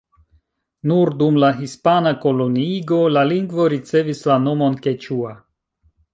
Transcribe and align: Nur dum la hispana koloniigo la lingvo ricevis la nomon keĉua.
Nur 0.91 1.11
dum 1.19 1.37
la 1.43 1.49
hispana 1.59 2.13
koloniigo 2.23 2.99
la 3.17 3.25
lingvo 3.33 3.69
ricevis 3.75 4.25
la 4.33 4.41
nomon 4.49 4.81
keĉua. 4.89 5.37